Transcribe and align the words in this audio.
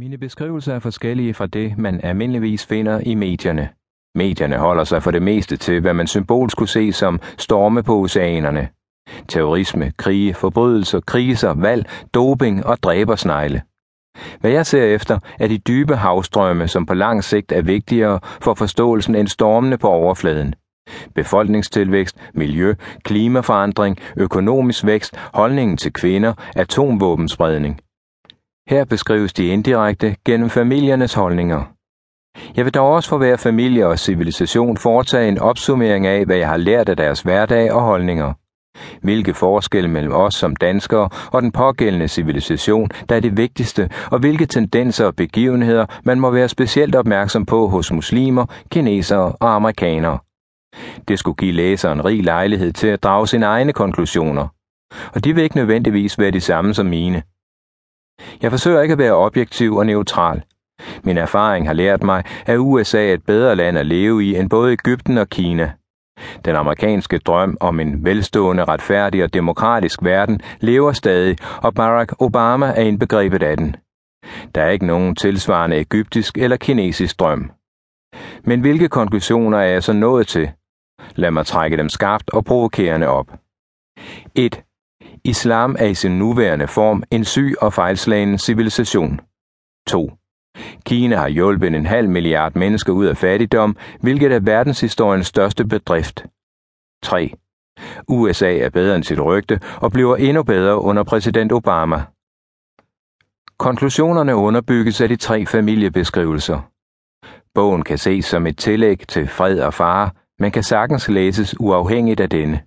Mine 0.00 0.18
beskrivelser 0.18 0.74
er 0.74 0.78
forskellige 0.78 1.34
fra 1.34 1.46
det, 1.46 1.78
man 1.78 2.00
almindeligvis 2.02 2.66
finder 2.66 3.00
i 3.00 3.14
medierne. 3.14 3.68
Medierne 4.14 4.56
holder 4.56 4.84
sig 4.84 5.02
for 5.02 5.10
det 5.10 5.22
meste 5.22 5.56
til, 5.56 5.80
hvad 5.80 5.94
man 5.94 6.06
symbolsk 6.06 6.56
kunne 6.56 6.68
se 6.68 6.92
som 6.92 7.20
storme 7.38 7.82
på 7.82 8.00
oceanerne. 8.00 8.68
Terrorisme, 9.28 9.92
krige, 9.96 10.34
forbrydelser, 10.34 11.00
kriser, 11.00 11.54
valg, 11.54 11.86
doping 12.14 12.66
og 12.66 12.82
dræbersnegle. 12.82 13.62
Hvad 14.40 14.50
jeg 14.50 14.66
ser 14.66 14.84
efter, 14.84 15.18
er 15.38 15.48
de 15.48 15.58
dybe 15.58 15.96
havstrømme, 15.96 16.68
som 16.68 16.86
på 16.86 16.94
lang 16.94 17.24
sigt 17.24 17.52
er 17.52 17.62
vigtigere 17.62 18.20
for 18.24 18.54
forståelsen 18.54 19.14
end 19.14 19.28
stormene 19.28 19.78
på 19.78 19.88
overfladen. 19.88 20.54
Befolkningstilvækst, 21.14 22.16
miljø, 22.34 22.74
klimaforandring, 23.04 23.98
økonomisk 24.16 24.86
vækst, 24.86 25.16
holdningen 25.34 25.76
til 25.76 25.92
kvinder, 25.92 26.32
atomvåbenspredning– 26.56 27.80
her 28.70 28.84
beskrives 28.84 29.32
de 29.32 29.46
indirekte 29.46 30.16
gennem 30.24 30.50
familiernes 30.50 31.14
holdninger. 31.14 31.62
Jeg 32.56 32.64
vil 32.64 32.74
dog 32.74 32.92
også 32.92 33.08
for 33.08 33.18
hver 33.18 33.36
familie 33.36 33.86
og 33.86 33.98
civilisation 33.98 34.76
foretage 34.76 35.28
en 35.28 35.38
opsummering 35.38 36.06
af, 36.06 36.24
hvad 36.24 36.36
jeg 36.36 36.48
har 36.48 36.56
lært 36.56 36.88
af 36.88 36.96
deres 36.96 37.20
hverdag 37.20 37.72
og 37.72 37.82
holdninger. 37.82 38.32
Hvilke 39.02 39.34
forskelle 39.34 39.90
mellem 39.90 40.12
os 40.12 40.34
som 40.34 40.56
danskere 40.56 41.08
og 41.32 41.42
den 41.42 41.52
pågældende 41.52 42.08
civilisation, 42.08 42.88
der 43.08 43.16
er 43.16 43.20
det 43.20 43.36
vigtigste, 43.36 43.90
og 44.10 44.18
hvilke 44.18 44.46
tendenser 44.46 45.06
og 45.06 45.16
begivenheder 45.16 45.86
man 46.04 46.20
må 46.20 46.30
være 46.30 46.48
specielt 46.48 46.94
opmærksom 46.94 47.46
på 47.46 47.68
hos 47.68 47.92
muslimer, 47.92 48.46
kinesere 48.70 49.32
og 49.32 49.54
amerikanere. 49.54 50.18
Det 51.08 51.18
skulle 51.18 51.36
give 51.36 51.52
læseren 51.52 52.04
rig 52.04 52.24
lejlighed 52.24 52.72
til 52.72 52.86
at 52.86 53.02
drage 53.02 53.26
sine 53.26 53.46
egne 53.46 53.72
konklusioner. 53.72 54.48
Og 55.14 55.24
de 55.24 55.34
vil 55.34 55.44
ikke 55.44 55.56
nødvendigvis 55.56 56.18
være 56.18 56.30
de 56.30 56.40
samme 56.40 56.74
som 56.74 56.86
mine. 56.86 57.22
Jeg 58.42 58.50
forsøger 58.50 58.82
ikke 58.82 58.92
at 58.92 58.98
være 58.98 59.12
objektiv 59.12 59.76
og 59.76 59.86
neutral. 59.86 60.42
Min 61.02 61.18
erfaring 61.18 61.66
har 61.66 61.72
lært 61.74 62.02
mig, 62.02 62.24
at 62.46 62.58
USA 62.58 63.08
er 63.08 63.14
et 63.14 63.24
bedre 63.26 63.56
land 63.56 63.78
at 63.78 63.86
leve 63.86 64.24
i 64.24 64.36
end 64.36 64.50
både 64.50 64.72
Ægypten 64.72 65.18
og 65.18 65.28
Kina. 65.28 65.72
Den 66.44 66.56
amerikanske 66.56 67.18
drøm 67.18 67.56
om 67.60 67.80
en 67.80 68.04
velstående, 68.04 68.64
retfærdig 68.64 69.24
og 69.24 69.34
demokratisk 69.34 70.02
verden 70.02 70.40
lever 70.60 70.92
stadig, 70.92 71.36
og 71.62 71.74
Barack 71.74 72.22
Obama 72.22 72.66
er 72.66 72.82
indbegrebet 72.82 73.42
af 73.42 73.56
den. 73.56 73.76
Der 74.54 74.62
er 74.62 74.70
ikke 74.70 74.86
nogen 74.86 75.14
tilsvarende 75.14 75.80
egyptisk 75.80 76.38
eller 76.38 76.56
kinesisk 76.56 77.20
drøm. 77.20 77.50
Men 78.44 78.60
hvilke 78.60 78.88
konklusioner 78.88 79.58
er 79.58 79.68
jeg 79.68 79.82
så 79.82 79.92
nået 79.92 80.26
til? 80.26 80.50
Lad 81.14 81.30
mig 81.30 81.46
trække 81.46 81.76
dem 81.76 81.88
skarpt 81.88 82.30
og 82.30 82.44
provokerende 82.44 83.06
op. 83.06 83.26
1. 84.34 84.62
Islam 85.24 85.76
er 85.78 85.86
i 85.86 85.94
sin 85.94 86.18
nuværende 86.18 86.66
form 86.66 87.02
en 87.10 87.24
syg 87.24 87.54
og 87.60 87.72
fejlslagen 87.72 88.38
civilisation. 88.38 89.20
2. 89.88 90.12
Kina 90.86 91.16
har 91.16 91.28
hjulpet 91.28 91.74
en 91.74 91.86
halv 91.86 92.08
milliard 92.08 92.54
mennesker 92.56 92.92
ud 92.92 93.06
af 93.06 93.16
fattigdom, 93.16 93.76
hvilket 94.00 94.32
er 94.32 94.40
verdenshistoriens 94.40 95.26
største 95.26 95.64
bedrift. 95.64 96.26
3. 97.02 97.32
USA 98.08 98.58
er 98.58 98.70
bedre 98.70 98.96
end 98.96 99.04
sit 99.04 99.20
rygte 99.20 99.60
og 99.80 99.92
bliver 99.92 100.16
endnu 100.16 100.42
bedre 100.42 100.80
under 100.80 101.02
præsident 101.02 101.52
Obama. 101.52 102.02
Konklusionerne 103.58 104.36
underbygges 104.36 105.00
af 105.00 105.08
de 105.08 105.16
tre 105.16 105.46
familiebeskrivelser. 105.46 106.70
Bogen 107.54 107.82
kan 107.82 107.98
ses 107.98 108.24
som 108.24 108.46
et 108.46 108.58
tillæg 108.58 109.08
til 109.08 109.28
Fred 109.28 109.60
og 109.60 109.74
Fare, 109.74 110.10
men 110.38 110.50
kan 110.50 110.62
sagtens 110.62 111.08
læses 111.08 111.60
uafhængigt 111.60 112.20
af 112.20 112.30
denne. 112.30 112.60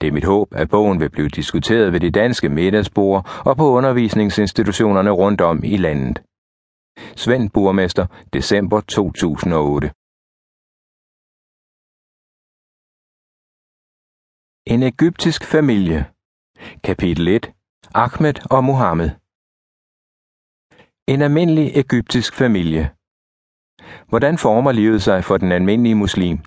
Det 0.00 0.06
er 0.06 0.12
mit 0.12 0.24
håb, 0.24 0.48
at 0.54 0.68
bogen 0.68 1.00
vil 1.00 1.10
blive 1.10 1.28
diskuteret 1.28 1.92
ved 1.92 2.00
de 2.00 2.10
danske 2.10 2.48
middagsbord 2.48 3.42
og 3.46 3.56
på 3.56 3.66
undervisningsinstitutionerne 3.78 5.10
rundt 5.10 5.40
om 5.40 5.64
i 5.64 5.76
landet. 5.76 6.22
Svend 7.16 7.50
Burmester, 7.50 8.06
december 8.32 8.80
2008. 8.80 9.90
En 14.74 14.82
egyptisk 14.82 15.44
familie. 15.44 16.00
Kapitel 16.84 17.28
1. 17.28 17.52
Ahmed 17.94 18.34
og 18.50 18.64
Mohammed. 18.64 19.10
En 21.12 21.22
almindelig 21.22 21.66
egyptisk 21.82 22.34
familie. 22.34 22.84
Hvordan 24.08 24.38
former 24.38 24.72
livet 24.72 25.02
sig 25.02 25.24
for 25.24 25.36
den 25.36 25.52
almindelige 25.52 25.94
muslim? 25.94 26.38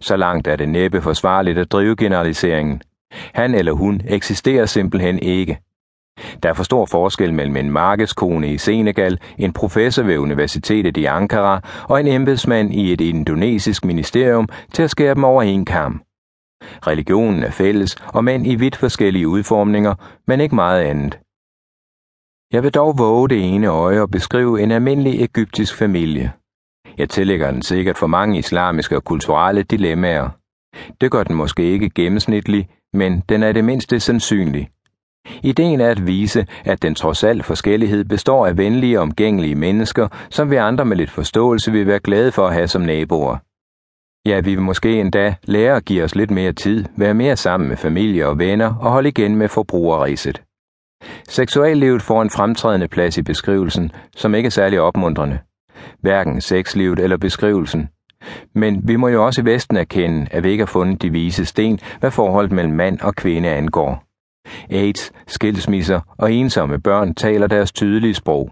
Så 0.00 0.16
langt 0.16 0.46
er 0.46 0.56
det 0.56 0.68
næppe 0.68 1.02
forsvarligt 1.02 1.58
at 1.58 1.72
drive 1.72 1.96
generaliseringen. 1.96 2.82
Han 3.12 3.54
eller 3.54 3.72
hun 3.72 4.00
eksisterer 4.08 4.66
simpelthen 4.66 5.18
ikke. 5.18 5.58
Der 6.42 6.48
er 6.48 6.52
for 6.52 6.64
stor 6.64 6.86
forskel 6.86 7.34
mellem 7.34 7.56
en 7.56 7.70
markedskone 7.70 8.52
i 8.52 8.58
Senegal, 8.58 9.18
en 9.38 9.52
professor 9.52 10.02
ved 10.02 10.18
universitetet 10.18 10.96
i 10.96 11.04
Ankara 11.04 11.60
og 11.88 12.00
en 12.00 12.06
embedsmand 12.06 12.74
i 12.74 12.92
et 12.92 13.00
indonesisk 13.00 13.84
ministerium 13.84 14.48
til 14.72 14.82
at 14.82 14.90
skære 14.90 15.14
dem 15.14 15.24
over 15.24 15.42
en 15.42 15.64
kamp. 15.64 16.02
Religionen 16.86 17.42
er 17.42 17.50
fælles, 17.50 17.96
og 18.14 18.24
mænd 18.24 18.46
i 18.46 18.54
vidt 18.54 18.76
forskellige 18.76 19.28
udformninger, 19.28 19.94
men 20.26 20.40
ikke 20.40 20.54
meget 20.54 20.82
andet. 20.82 21.18
Jeg 22.52 22.62
vil 22.62 22.74
dog 22.74 22.98
våge 22.98 23.28
det 23.28 23.54
ene 23.54 23.66
øje 23.66 24.00
og 24.00 24.10
beskrive 24.10 24.62
en 24.62 24.70
almindelig 24.70 25.22
egyptisk 25.22 25.76
familie. 25.76 26.32
Jeg 26.98 27.10
tillægger 27.10 27.50
den 27.50 27.62
sikkert 27.62 27.98
for 27.98 28.06
mange 28.06 28.38
islamiske 28.38 28.96
og 28.96 29.04
kulturelle 29.04 29.62
dilemmaer. 29.62 30.28
Det 31.00 31.10
gør 31.10 31.22
den 31.22 31.36
måske 31.36 31.62
ikke 31.62 31.90
gennemsnitlig, 31.90 32.68
men 32.92 33.22
den 33.28 33.42
er 33.42 33.52
det 33.52 33.64
mindste 33.64 34.00
sandsynlig. 34.00 34.68
Ideen 35.42 35.80
er 35.80 35.90
at 35.90 36.06
vise, 36.06 36.46
at 36.64 36.82
den 36.82 36.94
trods 36.94 37.24
alt 37.24 37.44
forskellighed 37.44 38.04
består 38.04 38.46
af 38.46 38.58
venlige 38.58 38.98
og 38.98 39.02
omgængelige 39.02 39.54
mennesker, 39.54 40.08
som 40.30 40.50
vi 40.50 40.56
andre 40.56 40.84
med 40.84 40.96
lidt 40.96 41.10
forståelse 41.10 41.72
vil 41.72 41.86
være 41.86 41.98
glade 41.98 42.32
for 42.32 42.46
at 42.46 42.54
have 42.54 42.68
som 42.68 42.82
naboer. 42.82 43.36
Ja, 44.28 44.40
vi 44.40 44.50
vil 44.54 44.62
måske 44.62 45.00
endda 45.00 45.34
lære 45.44 45.76
at 45.76 45.84
give 45.84 46.04
os 46.04 46.14
lidt 46.14 46.30
mere 46.30 46.52
tid, 46.52 46.84
være 46.96 47.14
mere 47.14 47.36
sammen 47.36 47.68
med 47.68 47.76
familie 47.76 48.26
og 48.28 48.38
venner 48.38 48.74
og 48.74 48.90
holde 48.90 49.08
igen 49.08 49.36
med 49.36 49.48
forbrugerriset. 49.48 50.42
Seksuallivet 51.28 52.02
får 52.02 52.22
en 52.22 52.30
fremtrædende 52.30 52.88
plads 52.88 53.18
i 53.18 53.22
beskrivelsen, 53.22 53.92
som 54.16 54.34
ikke 54.34 54.46
er 54.46 54.50
særlig 54.50 54.80
opmuntrende 54.80 55.38
hverken 56.00 56.40
sexlivet 56.40 56.98
eller 56.98 57.16
beskrivelsen. 57.16 57.88
Men 58.54 58.88
vi 58.88 58.96
må 58.96 59.08
jo 59.08 59.26
også 59.26 59.40
i 59.40 59.44
Vesten 59.44 59.76
erkende, 59.76 60.26
at 60.30 60.44
vi 60.44 60.50
ikke 60.50 60.62
har 60.62 60.66
fundet 60.66 61.02
de 61.02 61.10
vise 61.10 61.44
sten, 61.44 61.78
hvad 62.00 62.10
forholdet 62.10 62.52
mellem 62.52 62.74
mand 62.74 63.00
og 63.00 63.14
kvinde 63.14 63.48
angår. 63.48 64.04
AIDS, 64.70 65.12
skilsmisser 65.26 66.00
og 66.18 66.32
ensomme 66.32 66.80
børn 66.80 67.14
taler 67.14 67.46
deres 67.46 67.72
tydelige 67.72 68.14
sprog. 68.14 68.50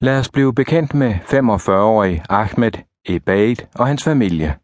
Lad 0.00 0.18
os 0.18 0.28
blive 0.28 0.54
bekendt 0.54 0.94
med 0.94 1.14
45-årig 1.14 2.22
Ahmed 2.28 2.72
Ebaid 3.08 3.56
og 3.74 3.86
hans 3.86 4.04
familie. 4.04 4.54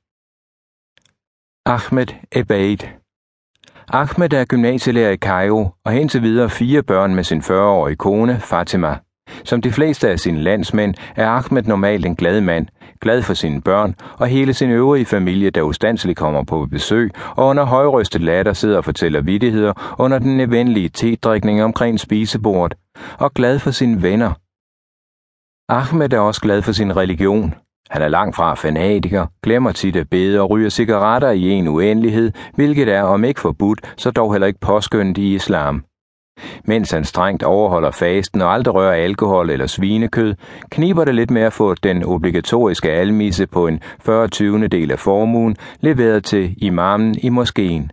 Ahmed 1.67 2.07
Ebaid 2.33 2.79
Ahmed 3.89 4.33
er 4.33 4.45
gymnasielærer 4.45 5.11
i 5.11 5.17
Cairo 5.17 5.69
og 5.85 5.93
hen 5.93 6.11
videre 6.23 6.51
fire 6.51 6.83
børn 6.83 7.15
med 7.15 7.25
sin 7.25 7.41
40-årige 7.41 7.97
kone 7.97 8.41
Fatima. 8.41 8.99
Som 9.45 9.63
de 9.63 9.73
fleste 9.73 10.09
af 10.09 10.19
sine 10.19 10.41
landsmænd 10.41 10.95
er 11.17 11.29
Ahmed 11.29 11.63
normalt 11.63 12.07
en 12.07 12.17
glad 12.17 12.41
mand, 12.41 12.67
glad 13.01 13.23
for 13.23 13.35
sine 13.35 13.61
børn 13.61 13.95
og 14.19 14.27
hele 14.27 14.55
sin 14.55 14.71
øvrige 14.71 15.05
familie, 15.05 15.51
der 15.51 15.63
ustandsligt 15.63 16.19
kommer 16.19 16.45
på 16.45 16.67
besøg 16.71 17.11
og 17.37 17.47
under 17.47 17.65
højrystet 17.65 18.21
latter 18.21 18.53
sidder 18.53 18.77
og 18.77 18.85
fortæller 18.85 19.21
vidtigheder 19.21 19.97
under 19.99 20.19
den 20.19 20.37
nødvendige 20.37 20.89
tedrikning 20.89 21.63
omkring 21.63 22.01
spisebordet, 22.01 22.79
og 23.19 23.35
glad 23.35 23.59
for 23.59 23.71
sine 23.71 24.03
venner. 24.03 24.33
Ahmed 25.69 26.13
er 26.13 26.19
også 26.19 26.41
glad 26.41 26.63
for 26.63 26.73
sin 26.73 26.97
religion. 26.97 27.55
Han 27.91 28.03
er 28.03 28.09
langt 28.09 28.37
fra 28.37 28.55
fanatiker, 28.55 29.27
glemmer 29.43 29.73
tit 29.73 29.97
at 29.97 30.11
bede 30.11 30.41
og 30.41 30.51
ryger 30.51 30.69
cigaretter 30.69 31.31
i 31.31 31.49
en 31.49 31.69
uendelighed, 31.69 32.33
hvilket 32.55 32.89
er 32.89 33.03
om 33.03 33.25
ikke 33.25 33.41
forbudt, 33.41 33.95
så 33.97 34.11
dog 34.11 34.35
heller 34.35 34.47
ikke 34.47 34.61
påskyndt 34.61 35.19
i 35.19 35.35
islam. 35.35 35.85
Mens 36.65 36.91
han 36.91 37.05
strengt 37.05 37.43
overholder 37.43 37.91
fasten 37.91 38.43
og 38.43 38.53
aldrig 38.53 38.75
rører 38.75 38.93
alkohol 38.93 39.51
eller 39.51 39.67
svinekød, 39.67 40.35
kniber 40.71 41.05
det 41.05 41.15
lidt 41.15 41.31
med 41.31 41.43
at 41.43 41.53
få 41.53 41.75
den 41.75 42.05
obligatoriske 42.05 42.91
almisse 42.91 43.47
på 43.47 43.67
en 43.67 43.81
40 44.01 44.29
20. 44.29 44.69
del 44.69 44.91
af 44.91 44.99
formuen 44.99 45.57
leveret 45.81 46.25
til 46.25 46.55
imamen 46.59 47.15
i 47.23 47.29
moskeen. 47.29 47.91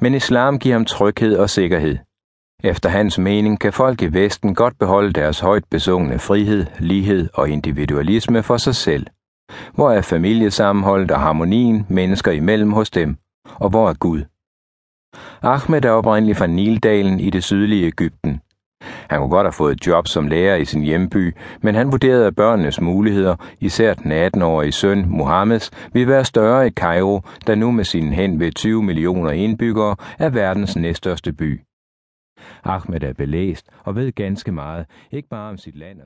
Men 0.00 0.14
islam 0.14 0.58
giver 0.58 0.74
ham 0.74 0.84
tryghed 0.84 1.36
og 1.36 1.50
sikkerhed. 1.50 1.96
Efter 2.64 2.88
hans 2.88 3.18
mening 3.18 3.60
kan 3.60 3.72
folk 3.72 4.02
i 4.02 4.06
Vesten 4.06 4.54
godt 4.54 4.78
beholde 4.78 5.12
deres 5.12 5.40
højt 5.40 5.64
besungne 5.70 6.18
frihed, 6.18 6.66
lighed 6.78 7.28
og 7.34 7.48
individualisme 7.48 8.42
for 8.42 8.56
sig 8.56 8.74
selv. 8.74 9.06
Hvor 9.74 9.90
er 9.90 10.02
familiesammenholdet 10.02 11.10
og 11.10 11.20
harmonien 11.20 11.86
mennesker 11.88 12.32
imellem 12.32 12.72
hos 12.72 12.90
dem? 12.90 13.16
Og 13.54 13.70
hvor 13.70 13.88
er 13.88 13.94
Gud? 13.94 14.22
Ahmed 15.42 15.84
er 15.84 15.90
oprindelig 15.90 16.36
fra 16.36 16.46
Nildalen 16.46 17.20
i 17.20 17.30
det 17.30 17.44
sydlige 17.44 17.86
Ægypten. 17.86 18.40
Han 19.10 19.18
kunne 19.18 19.30
godt 19.30 19.44
have 19.44 19.52
fået 19.52 19.72
et 19.72 19.86
job 19.86 20.06
som 20.06 20.28
lærer 20.28 20.56
i 20.56 20.64
sin 20.64 20.82
hjemby, 20.82 21.34
men 21.62 21.74
han 21.74 21.92
vurderede, 21.92 22.26
at 22.26 22.36
børnenes 22.36 22.80
muligheder, 22.80 23.36
især 23.60 23.94
den 23.94 24.12
18-årige 24.12 24.72
søn 24.72 25.04
Mohammeds, 25.08 25.70
ville 25.92 26.08
være 26.08 26.24
større 26.24 26.66
i 26.66 26.70
Cairo, 26.70 27.20
der 27.46 27.54
nu 27.54 27.70
med 27.70 27.84
sine 27.84 28.14
hen 28.14 28.40
ved 28.40 28.52
20 28.52 28.82
millioner 28.82 29.30
indbyggere 29.30 29.96
er 30.18 30.28
verdens 30.28 30.76
næststørste 30.76 31.32
by. 31.32 31.60
Ahmed 32.64 33.02
er 33.02 33.12
belæst 33.12 33.66
og 33.84 33.96
ved 33.96 34.12
ganske 34.12 34.52
meget, 34.52 34.86
ikke 35.12 35.28
bare 35.28 35.50
om 35.50 35.56
sit 35.56 35.76
land 35.76 35.98
og 35.98 36.02